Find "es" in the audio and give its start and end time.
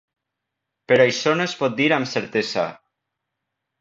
1.49-1.55